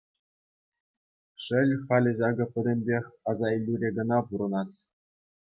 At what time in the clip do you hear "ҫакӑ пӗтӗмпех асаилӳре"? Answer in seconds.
2.21-3.89